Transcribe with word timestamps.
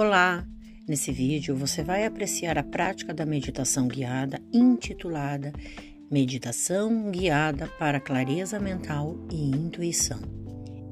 Olá! 0.00 0.46
Nesse 0.88 1.12
vídeo 1.12 1.54
você 1.54 1.84
vai 1.84 2.06
apreciar 2.06 2.56
a 2.56 2.62
prática 2.62 3.12
da 3.12 3.26
meditação 3.26 3.86
guiada 3.86 4.40
intitulada 4.50 5.52
Meditação 6.10 7.10
Guiada 7.10 7.66
para 7.78 8.00
Clareza 8.00 8.58
Mental 8.58 9.14
e 9.30 9.50
Intuição. 9.50 10.18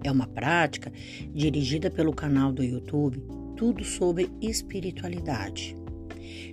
É 0.04 0.12
uma 0.12 0.26
prática 0.26 0.92
dirigida 1.32 1.90
pelo 1.90 2.12
canal 2.12 2.52
do 2.52 2.62
YouTube 2.62 3.26
Tudo 3.56 3.82
sobre 3.82 4.30
Espiritualidade. 4.42 5.74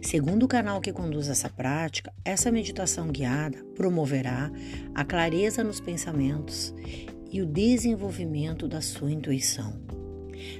Segundo 0.01 0.43
o 0.43 0.47
canal 0.47 0.79
que 0.79 0.93
conduz 0.93 1.28
essa 1.28 1.50
prática, 1.50 2.14
essa 2.24 2.50
meditação 2.54 3.10
guiada 3.10 3.61
promoverá 3.75 4.50
a 4.93 5.04
clareza 5.04 5.61
nos 5.61 5.82
pensamentos 5.82 6.74
e 7.29 7.42
o 7.42 7.46
desenvolvimento 7.46 8.65
da 8.65 8.79
sua 8.79 9.11
intuição. 9.11 9.94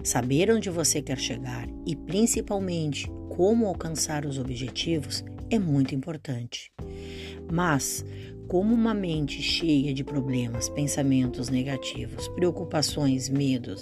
Saber 0.04 0.52
onde 0.52 0.70
você 0.70 1.02
quer 1.02 1.18
chegar 1.18 1.68
e 1.86 1.96
principalmente 1.96 3.10
como 3.30 3.68
alcançar 3.68 4.26
os 4.26 4.38
objetivos 4.38 5.24
é 5.50 5.60
muito 5.60 5.94
importante. 5.94 6.72
Mas, 7.52 8.06
como 8.48 8.74
uma 8.74 8.94
mente 8.94 9.42
cheia 9.42 9.94
de 9.94 10.04
problemas, 10.04 10.70
pensamentos 10.70 11.50
negativos, 11.50 12.28
preocupações, 12.30 13.30
medos, 13.30 13.82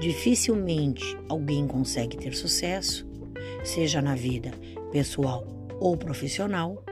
dificilmente 0.00 1.16
alguém 1.28 1.66
consegue 1.66 2.16
ter 2.16 2.34
sucesso, 2.34 3.06
seja 3.64 4.00
na 4.00 4.14
vida 4.14 4.52
pessoal 4.90 5.46
ou 5.78 5.96
profissional, 5.96 6.84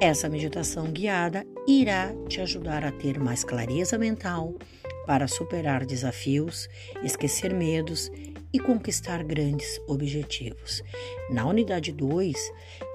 essa 0.00 0.28
meditação 0.28 0.92
guiada 0.92 1.44
irá 1.66 2.14
te 2.28 2.40
ajudar 2.40 2.84
a 2.84 2.92
ter 2.92 3.18
mais 3.18 3.42
clareza 3.42 3.98
mental 3.98 4.54
para 5.08 5.26
superar 5.26 5.86
desafios, 5.86 6.68
esquecer 7.02 7.54
medos 7.54 8.12
e 8.52 8.60
conquistar 8.60 9.24
grandes 9.24 9.80
objetivos. 9.88 10.84
Na 11.30 11.46
unidade 11.46 11.92
2, 11.92 12.36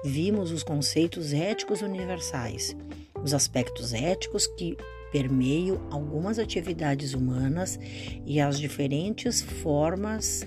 vimos 0.04 0.52
os 0.52 0.62
conceitos 0.62 1.32
éticos 1.32 1.82
universais, 1.82 2.76
os 3.20 3.34
aspectos 3.34 3.92
éticos 3.92 4.46
que 4.46 4.76
permeiam 5.10 5.88
algumas 5.90 6.38
atividades 6.38 7.14
humanas 7.14 7.80
e 8.24 8.40
as 8.40 8.60
diferentes 8.60 9.42
formas 9.42 10.46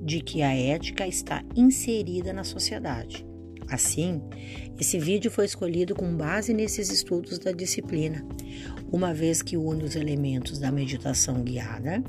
de 0.00 0.22
que 0.22 0.40
a 0.40 0.54
ética 0.54 1.06
está 1.06 1.44
inserida 1.54 2.32
na 2.32 2.42
sociedade. 2.42 3.31
Assim, 3.68 4.20
esse 4.78 4.98
vídeo 4.98 5.30
foi 5.30 5.44
escolhido 5.44 5.94
com 5.94 6.16
base 6.16 6.52
nesses 6.52 6.90
estudos 6.90 7.38
da 7.38 7.52
disciplina, 7.52 8.24
uma 8.90 9.14
vez 9.14 9.42
que 9.42 9.56
une 9.56 9.84
os 9.84 9.96
elementos 9.96 10.58
da 10.58 10.70
meditação 10.70 11.42
guiada 11.42 12.02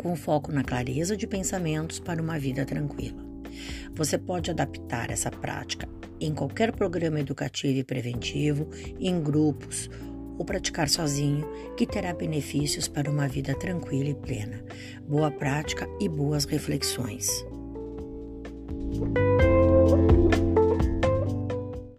com 0.00 0.16
foco 0.16 0.50
na 0.50 0.64
clareza 0.64 1.16
de 1.16 1.26
pensamentos 1.26 2.00
para 2.00 2.22
uma 2.22 2.38
vida 2.38 2.64
tranquila. 2.64 3.22
Você 3.94 4.16
pode 4.16 4.50
adaptar 4.50 5.10
essa 5.10 5.30
prática 5.30 5.88
em 6.20 6.34
qualquer 6.34 6.72
programa 6.72 7.20
educativo 7.20 7.78
e 7.78 7.84
preventivo, 7.84 8.68
em 8.98 9.20
grupos 9.20 9.90
ou 10.38 10.44
praticar 10.44 10.88
sozinho, 10.88 11.46
que 11.76 11.86
terá 11.86 12.14
benefícios 12.14 12.88
para 12.88 13.10
uma 13.10 13.28
vida 13.28 13.54
tranquila 13.54 14.08
e 14.08 14.14
plena. 14.14 14.64
Boa 15.06 15.30
prática 15.30 15.86
e 16.00 16.08
boas 16.08 16.44
reflexões. 16.46 17.44